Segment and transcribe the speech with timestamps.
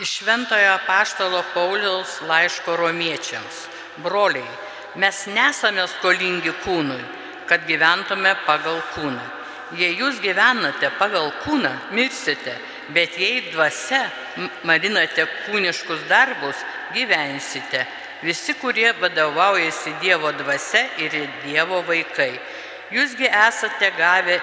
[0.00, 3.56] Iš Šventojo Paštalo Pauliaus laiško romiečiams.
[3.96, 4.46] Broliai,
[4.94, 7.00] mes nesame skolingi kūnui,
[7.50, 9.24] kad gyventume pagal kūną.
[9.74, 12.54] Jei jūs gyvenate pagal kūną, mirsite,
[12.94, 14.04] bet jei dvasia
[14.62, 16.62] marinate kūniškus darbus,
[16.94, 17.82] gyvensite.
[18.22, 22.36] Visi, kurie vadovaujasi Dievo dvasia ir Dievo vaikai.
[22.94, 24.38] Jūsgi esate gavę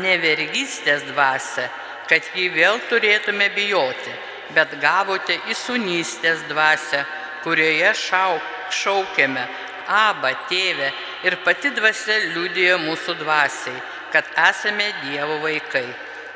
[0.00, 1.68] nevergystės dvasę,
[2.08, 4.22] kad jį vėl turėtume bijoti,
[4.52, 7.04] bet gavote įsunystės dvasę,
[7.44, 8.38] kurioje šau,
[8.72, 9.44] šaukėme,
[9.88, 10.90] aba tėvė
[11.28, 13.76] ir pati dvasia liūdėjo mūsų dvasiai,
[14.12, 15.86] kad esame Dievo vaikai.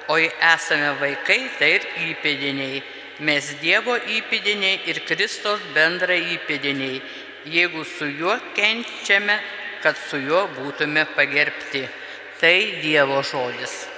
[0.08, 2.80] O jei esame vaikai, tai ir įpėdiniai.
[3.28, 7.02] Mes Dievo įpėdiniai ir Kristos bendra įpėdiniai,
[7.44, 9.36] jeigu su juo kenčiame,
[9.82, 11.84] kad su juo būtume pagerbti.
[12.40, 13.97] Tai Dievo žodis.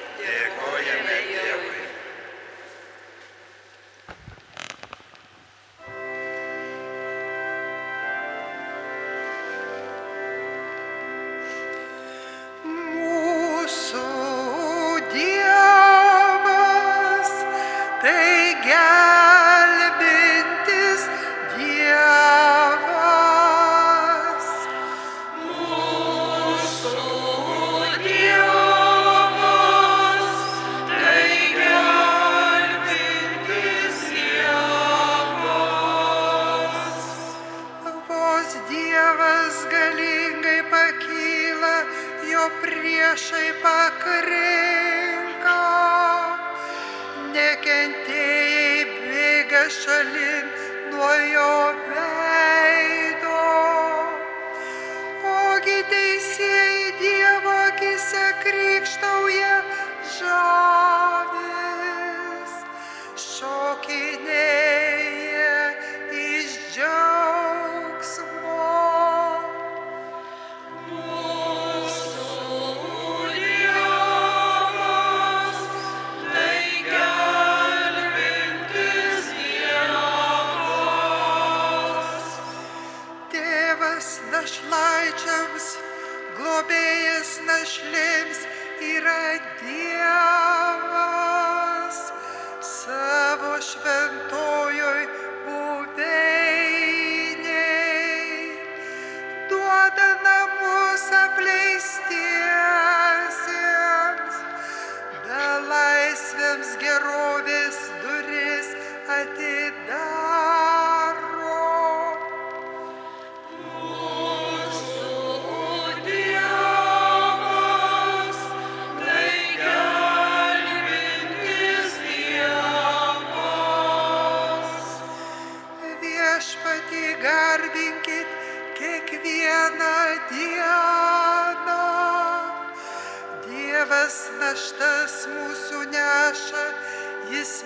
[99.97, 102.90] Duoda namus apleistiesiems,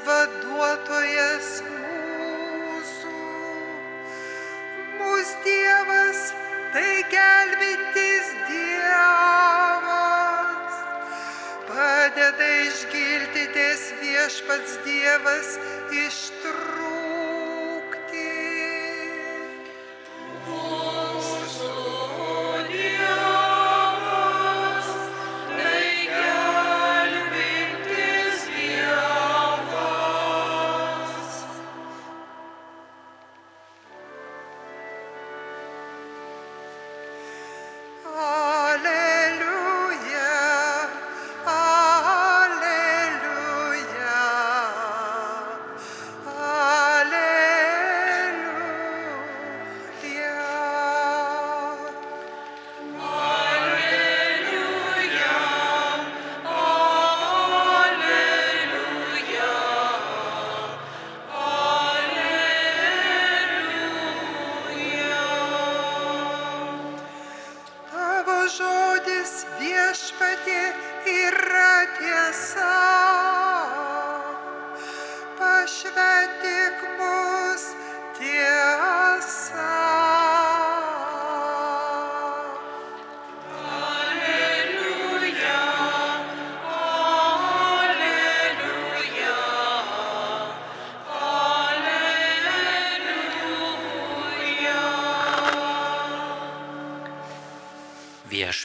[0.05, 3.13] jis vaduotojas mūsų.
[4.99, 6.33] Mūsų Dievas
[6.73, 9.63] tai gelbintis Dievas.
[11.69, 15.59] Padeda išgilti ties viešpats Dievas
[15.91, 17.04] ištrūkti.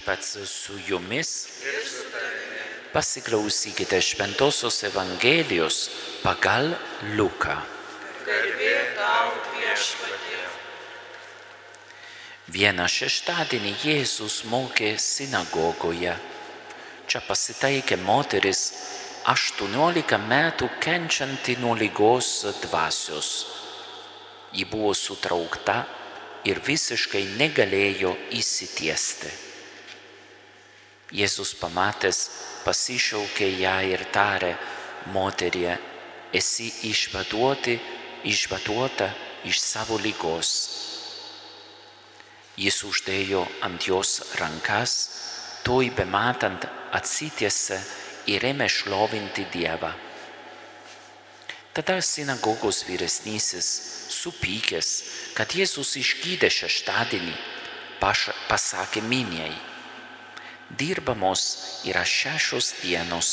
[0.09, 1.47] Viešpats su jumis.
[2.93, 5.89] Pasiklausykite Šventojios Evangelijos
[6.23, 6.73] pagal
[7.17, 7.53] Luką.
[12.49, 16.15] Vieną šeštadienį Jėzus mokė sinagogoje.
[17.05, 18.63] Čia pasitaikė moteris
[19.29, 22.31] 18 metų kenčianti nuo lygos
[22.63, 23.29] dvasios.
[24.57, 25.83] Ji buvo sutraukta
[26.49, 29.48] ir visiškai negalėjo įsitiesti.
[31.09, 32.19] Jėzus pamatęs
[32.65, 34.53] pasišaukė ją ir tarė,
[35.09, 35.77] moterie,
[36.33, 37.79] esi išvaduoti,
[38.29, 39.09] išvaduota
[39.49, 40.51] iš savo lygos.
[42.59, 44.93] Jis uždėjo ant jos rankas,
[45.65, 47.79] toj bematant atsitiesė
[48.29, 49.93] ir ėmė šlovinti Dievą.
[51.73, 53.69] Tada sinagogos vyresnysis,
[54.11, 54.89] supykęs,
[55.37, 57.35] kad Jėzus išgydė šeštadienį,
[58.01, 59.53] pasakė miniai,
[60.77, 63.29] dirbamos yra šešios dienos,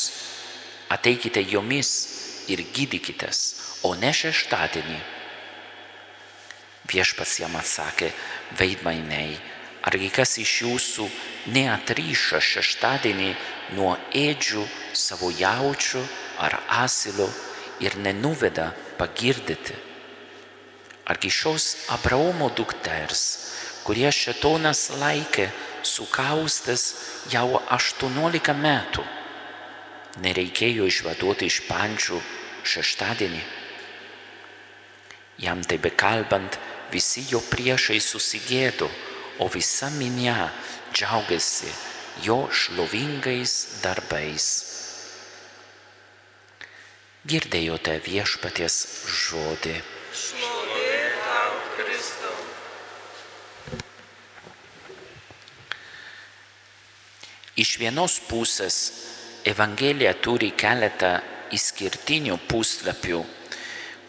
[0.89, 1.91] ateikite jomis
[2.47, 3.39] ir gydykitės,
[3.83, 4.99] o ne šeštadienį.
[6.87, 8.13] Viešpats jam atsakė,
[8.57, 9.35] veidmainiai,
[9.87, 11.07] argi kas iš jūsų
[11.51, 13.33] neatryša šeštadienį
[13.75, 14.63] nuo ėdžių
[14.95, 16.03] savo jaučių
[16.43, 17.27] ar asilio
[17.83, 19.75] ir nenuveda pagirdyti?
[21.07, 23.21] Argi šios Abraomo dukters,
[23.87, 25.51] kurie šetonas laikė
[25.87, 26.83] sukaustas
[27.31, 29.05] jau 18 metų,
[30.23, 32.21] nereikėjo išvaduoti iš pančių
[32.67, 33.43] šeštadienį?
[35.41, 36.57] Jam tai bekalbant,
[36.91, 38.89] visi jo priešai susigėdo,
[39.39, 40.49] o visa minia
[40.93, 41.69] džiaugiasi
[42.25, 43.53] jo šlovingais
[43.83, 44.47] darbais.
[47.27, 48.75] Girdėjote viešpaties
[49.11, 49.75] žodį.
[50.15, 52.37] Šlovė tau, Kristau.
[57.57, 58.75] Iš vienos pusės
[59.49, 61.15] Evangelija turi keletą
[61.57, 63.23] išskirtinių puslapių,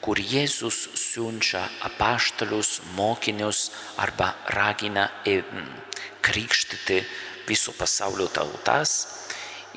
[0.04, 3.70] kur Jėzus siunčia apaštalius, mokinius
[4.04, 5.38] arba ragina e,
[6.20, 6.98] krikštyti
[7.48, 8.92] viso pasaulio tautas.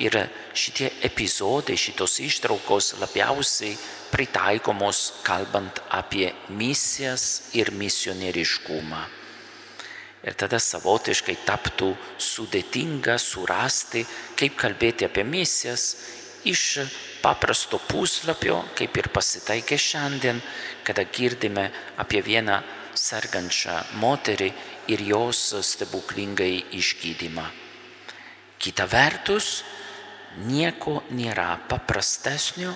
[0.04, 0.20] Ir
[0.52, 3.80] šitie epizodai, šitos ištraukos labiausiai
[4.12, 9.21] pritaikomos kalbant apie misijas ir misionieriškumą.
[10.22, 14.04] Ir tada savotiškai taptų sudėtinga surasti,
[14.38, 15.96] kaip kalbėti apie misijas
[16.46, 16.84] iš
[17.22, 20.42] paprasto puslapio, kaip ir pasitaikė šiandien,
[20.86, 21.68] kada girdime
[22.02, 22.60] apie vieną
[22.98, 24.52] sergančią moterį
[24.94, 27.46] ir jos stebuklingai išgydymą.
[28.62, 29.64] Kita vertus,
[30.46, 32.76] nieko nėra paprastesnio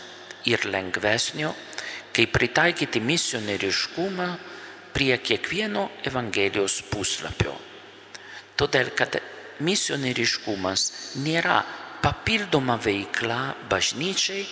[0.50, 1.53] ir lengvesnio,
[2.15, 4.30] kaip pritaikyti misionieriškumą
[4.95, 7.51] prie kiekvieno Evangelijos puslapio.
[8.56, 9.18] Todėl, kad
[9.68, 10.86] misionieriškumas
[11.19, 11.59] nėra
[12.00, 14.45] papildoma veikla bažnyčiai,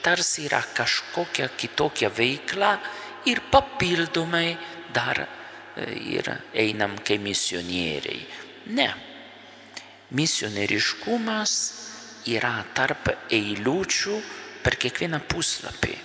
[0.00, 2.72] tarsi yra kažkokia kitokia veikla
[3.28, 4.56] ir papildomai
[4.94, 5.26] dar
[5.76, 8.24] ir einam kaip misionieriai.
[8.72, 8.88] Ne.
[10.16, 11.52] Misionieriškumas
[12.32, 14.16] yra tarp eilučių
[14.64, 15.96] per kiekvieną puslapį.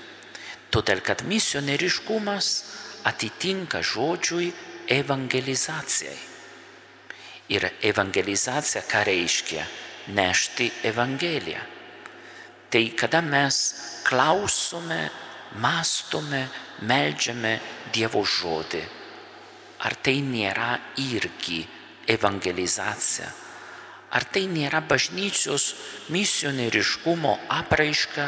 [0.72, 2.50] Todėl, kad misionieriškumas
[3.06, 4.52] atitinka žodžiui
[4.90, 6.18] evangelizacijai.
[7.54, 9.66] Ir evangelizacija ką reiškia?
[10.18, 11.62] Nešti evangeliją.
[12.70, 13.58] Tai kada mes
[14.06, 15.10] klausome,
[15.62, 16.48] mastome,
[16.82, 17.54] melžiame
[17.94, 18.82] Dievo žodį,
[19.86, 21.62] ar tai nėra irgi
[22.10, 23.30] evangelizacija?
[24.16, 25.74] Ar tai nėra bažnyčios
[26.14, 28.28] misionieriškumo apraiška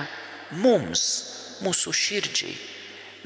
[0.64, 1.04] mums,
[1.66, 2.58] mūsų širdžiai?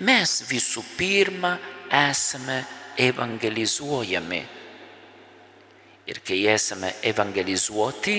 [0.01, 0.60] Mes visų
[0.97, 1.57] pirma
[1.91, 2.63] esame
[2.97, 4.41] evangelizuojami.
[6.07, 8.15] Ir kai esame evangelizuoti,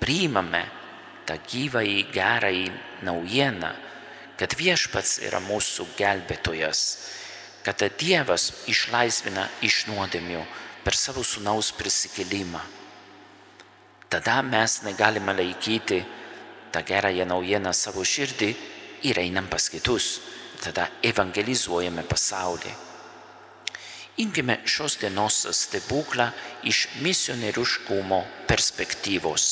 [0.00, 0.62] priimame
[1.26, 2.66] tą gyvąjį gerąjį
[3.06, 3.70] naujieną,
[4.36, 6.80] kad viešpats yra mūsų gelbėtojas,
[7.66, 10.42] kad Dievas išlaisvina iš nuodėmių
[10.84, 12.62] per savo sunaus prisikelimą.
[14.08, 16.04] Tada mes negalime laikyti
[16.70, 18.52] tą gerąją naujieną savo širdį
[19.10, 20.20] ir einam pas kitus.
[20.62, 22.72] Tada evangelizuojame pasaulį.
[24.16, 26.30] Imkime šios dienos stebuklą
[26.64, 29.46] iš misionieriškumo perspektyvos.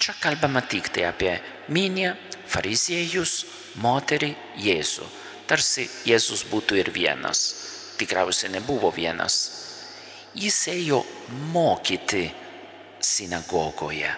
[0.00, 1.34] Čia kalbama tik tai apie
[1.68, 2.14] minią,
[2.48, 3.44] fariziejus,
[3.84, 4.30] moterį,
[4.64, 5.08] Jėzų.
[5.44, 7.42] Tarsi Jėzus būtų ir vienas.
[8.00, 9.36] Tikriausiai nebuvo vienas.
[10.32, 11.02] Jis ėjo
[11.52, 12.30] mokyti
[13.02, 14.14] sinagogoje.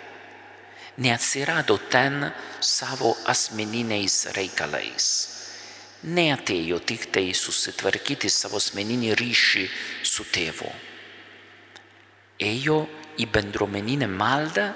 [1.02, 2.28] Neatsirado ten
[2.60, 5.31] savo asmeniniais reikalais.
[6.02, 9.66] Neatėjo tik tai susitvarkyti savo asmeninį ryšį
[10.02, 10.70] su tėvu.
[12.42, 12.78] Ėjo
[13.22, 14.72] į bendruomeninę maldą,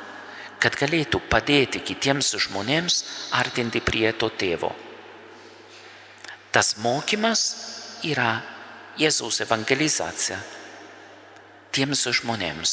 [0.63, 3.01] kad galėtų padėti kitiems žmonėms
[3.35, 4.71] artinti prie to tėvo.
[6.55, 7.43] Tas mokymas
[8.07, 8.39] yra
[8.97, 10.39] Jėzaus evangelizacija
[11.75, 12.73] tiems žmonėms.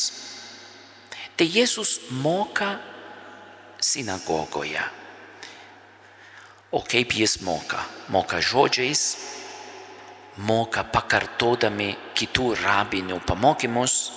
[1.36, 2.78] Tai Jėzus moka
[3.82, 4.84] sinagogoje.
[6.74, 7.84] O kaip jis moka?
[8.10, 9.02] Moka žodžiais,
[10.42, 14.10] moka pakartodami kitų rabinių pamokymus,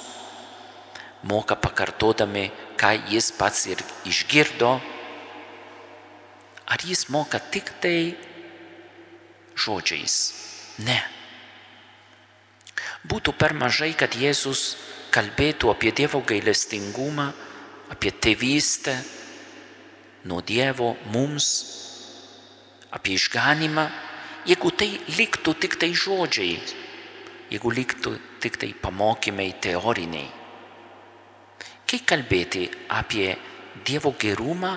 [1.29, 2.49] moka pakartodami,
[2.81, 4.73] ką jis pats ir išgirdo.
[6.67, 8.17] Ar jis moka tik tai
[9.53, 10.17] žodžiais?
[10.81, 10.97] Ne.
[13.05, 14.79] Būtų per mažai, kad Jėzus
[15.13, 17.35] kalbėtų apie Dievo gailestingumą,
[17.93, 18.97] apie tėvystę,
[20.25, 21.86] nuo Dievo mums
[22.97, 23.87] apie išganimą,
[24.49, 24.89] jeigu tai
[25.19, 26.57] liktų tik tai žodžiai,
[27.53, 30.29] jeigu liktų tik tai pamokymai teoriniai.
[31.87, 33.37] Kai kalbėti apie
[33.87, 34.73] Dievo gerumą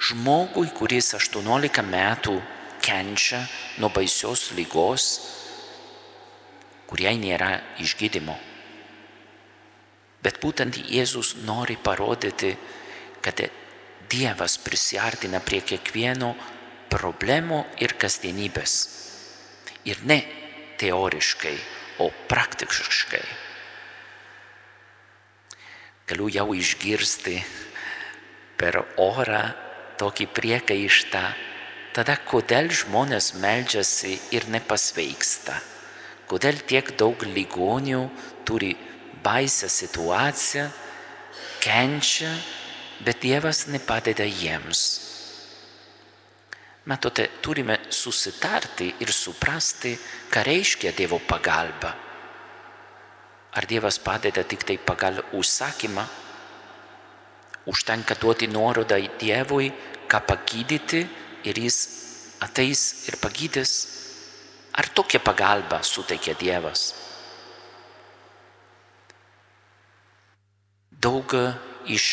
[0.00, 2.36] žmogui, kuris 18 metų
[2.80, 3.42] kenčia
[3.82, 5.08] nuo baisios lygos,
[6.88, 7.50] kuriai nėra
[7.82, 8.36] išgydymo.
[10.24, 12.54] Bet būtent Jėzus nori parodyti,
[13.20, 13.42] kad
[14.10, 16.32] Dievas prisartina prie kiekvieno
[16.90, 18.74] problemų ir kasdienybės.
[19.88, 20.20] Ir ne
[20.80, 21.56] teoriškai,
[22.02, 23.22] o praktiškai.
[26.10, 27.36] Galiu jau išgirsti
[28.58, 29.44] per orą
[30.00, 31.22] tokį priekaištą,
[31.94, 35.60] tada kodėl žmonės meldžiasi ir nepasveiksta,
[36.30, 38.02] kodėl tiek daug ligonių
[38.48, 38.74] turi
[39.22, 40.66] baisę situaciją,
[41.60, 42.32] kenčia,
[43.04, 45.09] bet Dievas nepadeda jiems.
[46.84, 49.92] Matote, turime susitarti ir suprasti,
[50.32, 51.92] ką reiškia Dievo pagalba.
[53.52, 56.04] Ar Dievas padeda tik tai pagal užsakymą?
[57.68, 59.68] Užtenka duoti nuorodą į Dievui,
[60.08, 61.02] ką pagydyti
[61.44, 61.78] ir jis
[62.40, 63.72] ateis ir pagydys.
[64.80, 66.94] Ar tokią pagalbą suteikia Dievas?
[70.90, 71.34] Daug
[71.92, 72.06] iš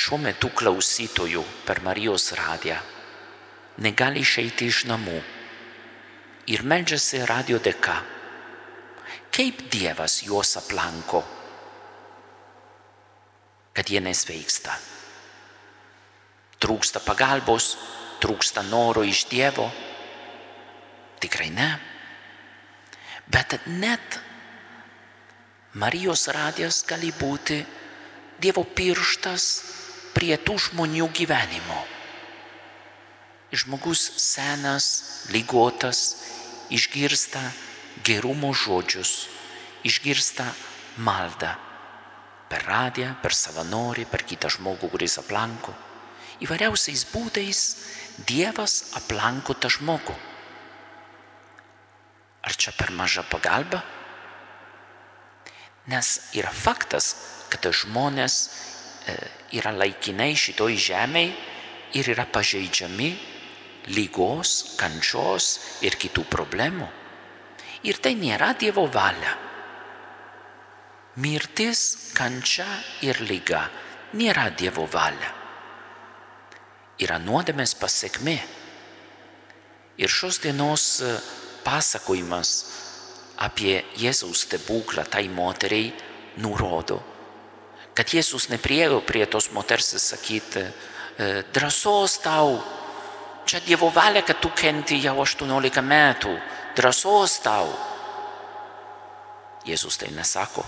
[0.00, 2.78] šiuo metu klausytojų per Marijos radiją
[3.78, 5.20] negali išeiti iš namų
[6.50, 8.00] ir meldžiasi radio dėka.
[9.30, 11.22] Kaip Dievas juos aplanko,
[13.76, 14.74] kad jie nesveiksta.
[16.60, 17.76] Trūksta pagalbos,
[18.20, 19.70] trūksta noro iš Dievo.
[21.22, 21.70] Tikrai ne.
[23.30, 24.18] Bet net
[25.78, 27.62] Marijos radijas gali būti
[28.42, 29.46] Dievo pirštas
[30.16, 31.99] prie tų žmonių gyvenimo
[33.52, 36.22] žmogus senas, lygotas,
[36.70, 37.42] išgirsta
[38.06, 39.26] gerumo žodžius,
[39.84, 40.46] išgirsta
[41.02, 41.56] maldą
[42.50, 45.74] per radiją, per savanorį, per kitą žmogų, kuris aplanko.
[46.42, 47.62] Įvairiausiais būdais
[48.26, 50.16] Dievas aplanko tą žmogų.
[52.44, 53.80] Ar čia per maža pagalba?
[55.88, 57.14] Nes yra faktas,
[57.52, 58.34] kad žmonės
[59.08, 59.14] e,
[59.56, 61.32] yra laikinai šitoj žemėje
[61.96, 63.10] ir yra pažeidžiami
[63.88, 66.88] lygos, kančios ir kitų problemų.
[67.88, 69.36] Ir tai nėra Dievo valia.
[71.20, 72.68] Mirtis, kančia
[73.02, 73.64] ir lyga
[74.16, 75.32] nėra Dievo valia.
[77.00, 78.38] Yra nuodėmės pasiekmė.
[80.00, 81.14] Ir šios dienos e,
[81.64, 82.50] pasakojimas
[83.40, 85.92] apie Jėzaus stebuklą tai moteriai
[86.40, 87.00] nurodo,
[87.96, 92.60] kad Jėzus nepriejo prie tos moters sakyti, e, drąsos tau,
[93.46, 96.34] čia Dievo valia, kad tu kenti jau 18 metų,
[96.76, 97.70] drąsos tau.
[99.68, 100.64] Jėzus tai nesako.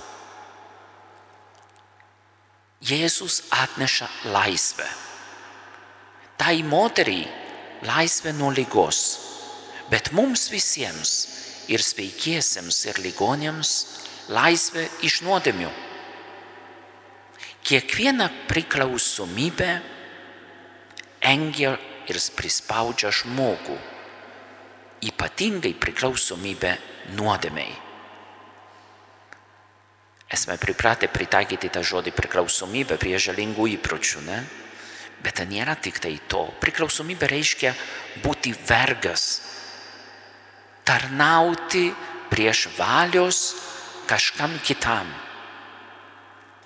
[2.82, 4.88] Jėzus atneša laisvę.
[6.36, 7.28] Tai moteriai
[7.86, 8.98] laisvę nuo lygos,
[9.90, 11.12] bet mums visiems
[11.70, 13.72] ir sveikiesiems ir ligonėms
[14.34, 15.70] laisvę iš nuodėmių.
[17.62, 19.70] Kiekviena priklausomybė
[21.22, 21.76] engia
[22.10, 23.76] ir prispaudžia žmogų,
[25.02, 26.76] ypatingai priklausomybę
[27.18, 27.74] nuodėmiai.
[30.32, 34.38] Esame pripratę pritaikyti tą žodį priklausomybę prie žalingų įpročių, ne?
[35.22, 36.46] Bet tai nėra tik tai to.
[36.62, 37.74] Priklausomybė reiškia
[38.24, 39.26] būti vergas,
[40.88, 41.90] tarnauti
[42.32, 43.42] prieš valios
[44.08, 45.12] kažkam kitam.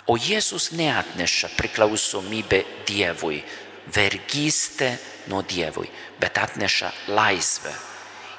[0.06, 3.42] O Jėzus neatneša priklausomybę Dievui,
[3.90, 4.94] vergystę
[5.30, 5.88] nuo Dievui,
[6.20, 7.72] bet atneša laisvę.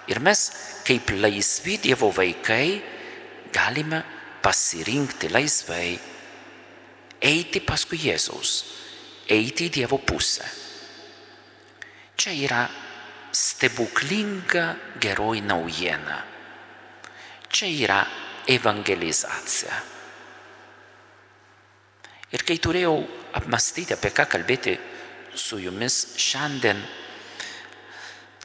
[0.08, 0.44] Ir mes
[0.88, 2.82] kaip laisvi Dievo vaikai
[3.54, 4.04] galime
[4.44, 5.98] pasirinkti laisvai,
[7.22, 8.54] eiti paskui Jėzaus,
[9.30, 10.48] eiti į Dievo pusę.
[12.18, 12.64] Čia yra
[13.32, 14.66] stebuklinga
[15.02, 16.18] geroji naujiena.
[17.52, 18.00] Čia yra
[18.48, 19.76] evangelizacija.
[22.36, 22.96] Ir kai turėjau
[23.40, 24.74] apmastyti, apie ką kalbėti
[25.38, 26.82] su jumis šiandien,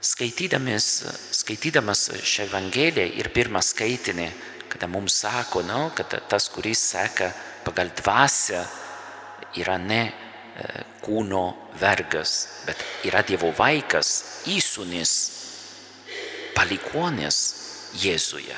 [0.02, 4.28] skaitydamas, šią Evangeliją ir pirmą skaitinį,
[4.72, 7.32] kada mums sako, nu, kad tas, kuris seka
[7.64, 8.64] pagal dvasę,
[9.60, 10.12] yra ne e,
[11.04, 11.44] kūno
[11.80, 15.16] vergas, bet yra Dievo vaikas, įsūnis,
[16.56, 17.40] palikonis
[18.02, 18.56] Jėzuje.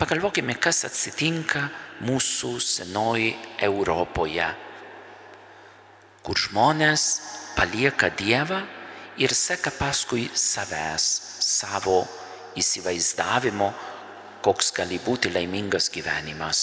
[0.00, 1.68] Pagalvokime, kas atsitinka
[2.08, 4.48] mūsų senoji Europoje,
[6.26, 7.06] kur žmonės
[7.56, 8.60] palieka Dievą
[9.20, 11.06] ir seka paskui savęs,
[11.40, 12.02] savo
[12.60, 13.70] įsivaizdavimo,
[14.44, 16.60] koks gali būti laimingas gyvenimas.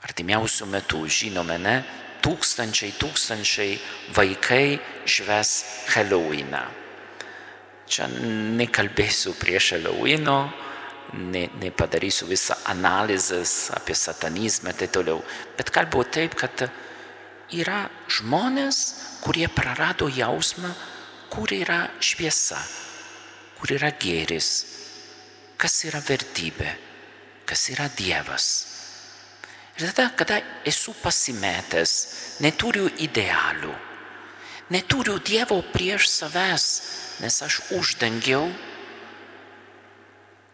[0.00, 1.76] Artimiausių metų, žinome, ne,
[2.24, 3.76] tūkstančiai, tūkstančiai
[4.16, 5.52] vaikai šves
[5.92, 6.62] Halloweeną.
[7.90, 8.06] Čia
[8.56, 10.38] nekalbėsiu prieš Halloween'o,
[11.32, 15.20] ne, nepadarysiu visą analizės apie satanizmą ir taip toliau,
[15.58, 16.68] bet kalbu taip, kad
[17.52, 18.78] yra žmonės,
[19.24, 20.70] kurie prarado jausmą,
[21.30, 22.58] kur yra šviesa,
[23.58, 24.50] kur yra gėris,
[25.60, 26.72] kas yra vertybė,
[27.46, 28.48] kas yra Dievas.
[29.78, 31.92] Ir tada, kada esu pasimetęs,
[32.44, 33.72] neturiu idealų,
[34.74, 36.66] neturiu Dievo prieš savęs,
[37.22, 38.50] nes aš uždengiau,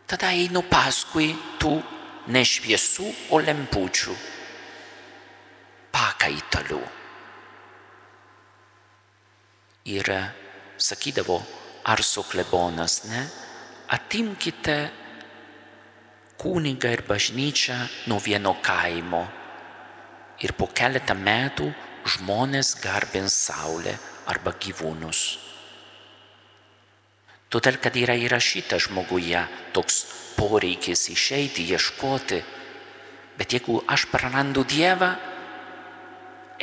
[0.06, 1.78] tada einu paskui tų
[2.30, 4.14] nešviesų, o lempučių
[5.96, 6.82] pakaitalų.
[9.96, 10.10] Ir
[10.76, 11.38] sakydavo
[11.86, 13.22] Arso klebonas, ne,
[13.94, 14.76] atimkite
[16.36, 17.76] kunigą ir bažnyčią
[18.10, 19.22] nuo vieno kaimo
[20.42, 21.70] ir po keletą metų
[22.16, 23.94] žmonės garbins Saulę
[24.26, 25.22] arba gyvūnus.
[27.48, 30.02] Todėl, kad yra įrašyta žmoguje toks
[30.36, 32.42] poreikis išeiti, ieškoti,
[33.38, 35.14] bet jeigu aš prarandu Dievą,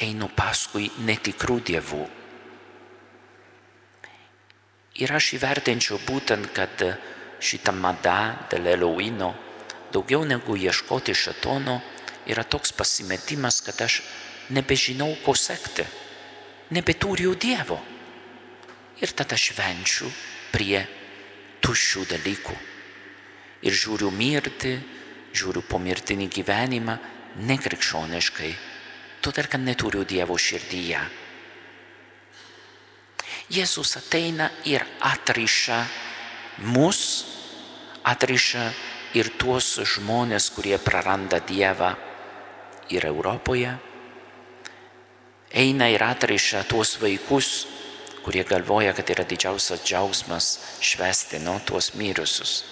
[0.02, 2.04] einu paskui netikrų dievų.
[5.02, 6.84] Ir aš įvertinčiau būtent, kad
[7.42, 9.32] šita mada dėl Eloino
[9.94, 11.80] daugiau negu ieškoti šatono
[12.30, 14.02] yra toks pasimetimas, kad aš
[14.54, 15.86] nebežinau, ko sekti,
[16.74, 17.80] nebeturiu Dievo.
[19.02, 20.10] Ir tada švenčiu
[20.54, 20.84] prie
[21.64, 22.56] tuščių dalykų.
[23.64, 24.76] Ir žiūriu mirti,
[25.34, 26.98] žiūriu pomirtinį gyvenimą
[27.50, 28.52] nekrikščioniškai,
[29.24, 31.02] todėl kad neturiu Dievo širdyje.
[33.54, 35.80] Jėzus ateina ir atriša
[36.74, 37.02] mus,
[38.04, 38.66] atriša
[39.18, 41.94] ir tuos žmonės, kurie praranda Dievą
[42.94, 43.76] ir Europoje.
[45.54, 47.68] Eina ir atriša tuos vaikus,
[48.26, 50.48] kurie galvoja, kad yra didžiausias džiaugsmas
[50.82, 52.64] švesti nuo tuos mirusius.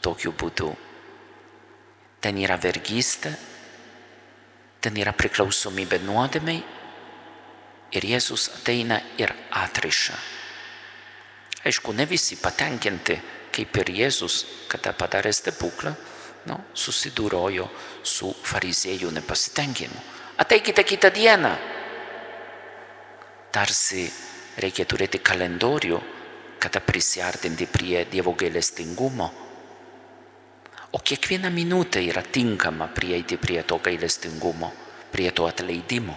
[0.00, 0.70] Tokiu būdu.
[2.22, 3.34] Ten yra vergystė,
[4.80, 6.60] ten yra priklausomybė nuodėmiai
[7.94, 10.18] ir Jėzus ateina ir atriša.
[11.66, 13.16] Aišku, ne visi patenkinti,
[13.52, 15.94] kaip ir Jėzus, kada padarė stebuklą,
[16.48, 17.66] nu, susidūrojo
[18.06, 20.04] su fariziejų nepasitenkinimu.
[20.38, 21.50] Ateikite kitą dieną.
[23.50, 24.04] Tarsi
[24.62, 25.98] reikia turėti kalendorių,
[26.62, 29.47] kada prisartinti prie Dievo gailestingumo.
[30.96, 34.70] O kiekviena minutė yra tinkama prieiti prie to gailestingumo,
[35.12, 36.16] prie to atleidimo,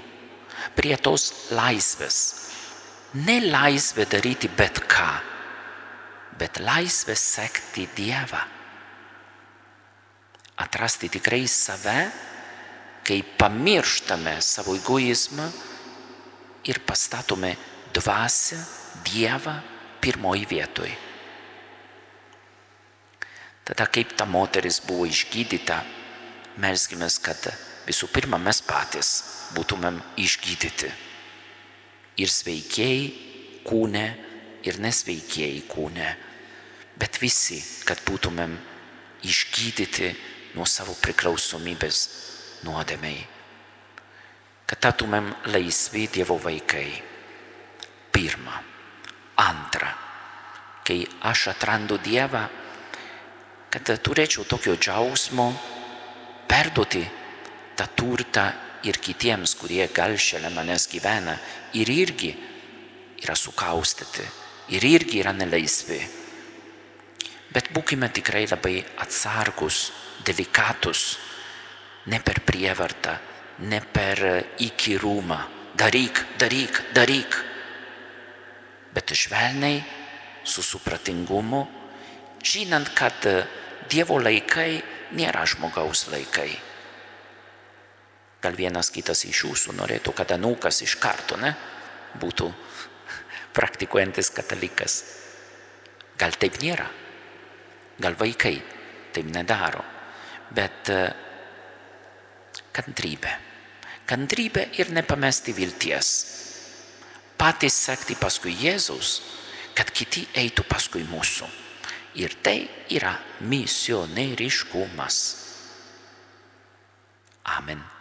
[0.78, 2.20] prie tos laisvės.
[3.28, 5.10] Ne laisvė daryti bet ką,
[6.40, 8.46] bet laisvė sekti Dievą.
[10.64, 12.00] Atrasti tikrai save,
[13.04, 15.50] kai pamirštame savo egoizmą
[16.70, 17.56] ir pastatome
[17.92, 18.64] dvasę,
[19.04, 19.60] Dievą
[20.00, 21.11] pirmoji vietoj.
[23.72, 25.78] Tada kaip ta moteris buvo išgydyta,
[26.60, 27.46] melskime, kad
[27.88, 29.12] visų pirma mes patys
[29.56, 30.92] būtumėm išgydyti.
[32.20, 33.06] Ir sveikiai
[33.64, 34.04] kūne,
[34.68, 36.10] ir nesveikiai kūne,
[37.00, 38.60] bet visi, kad būtumėm
[39.24, 40.12] išgydyti
[40.60, 42.04] nuo savo priklausomybės
[42.68, 43.24] nuodėmiai.
[44.68, 46.90] Kad taptumėm laisvi Dievo vaikai.
[48.12, 48.60] Pirma.
[49.40, 49.96] Antra.
[50.84, 52.50] Kai aš atrandu Dievą,
[53.72, 55.48] kad turėčiau tokio džiaugsmo
[56.52, 57.04] perduoti
[57.80, 58.46] tą turtą
[58.84, 61.38] ir kitiems, kurie gal šalia manęs gyvena
[61.80, 62.32] ir irgi
[63.22, 64.26] yra sukaustyti,
[64.76, 66.02] ir irgi yra nelaisvi.
[67.52, 69.92] Bet būkime tikrai labai atsargus,
[70.26, 71.18] delikatus,
[72.12, 73.16] ne per prievartą,
[73.68, 74.22] ne per
[74.60, 75.40] įkyrumą.
[75.78, 77.40] Daryk, daryk, daryk.
[78.92, 79.80] bet švelniai,
[80.44, 81.62] su supratingumu,
[82.44, 83.24] žinant, kad
[83.92, 84.80] Dievo laikai
[85.18, 86.52] nėra žmogaus laikai.
[88.42, 91.52] Gal vienas kitas iš jūsų norėtų, kad anūkas iš karto ne,
[92.22, 92.48] būtų
[93.58, 94.96] praktikuojantis katalikas.
[96.18, 96.88] Gal taip nėra,
[98.00, 98.56] gal vaikai
[99.12, 99.84] taip nedaro,
[100.56, 100.92] bet
[102.72, 103.34] kantrybė.
[104.08, 106.14] Kantrybė ir nepamesti vilties.
[107.40, 109.20] Patys sekti paskui Jėzus,
[109.76, 111.48] kad kiti eitų paskui mūsų.
[112.16, 115.18] Ir tai yra misionieriškumas.
[117.44, 118.01] Amen.